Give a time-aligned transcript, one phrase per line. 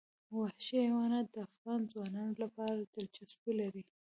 [0.37, 3.83] وحشي حیوانات د افغان ځوانانو لپاره دلچسپي لري.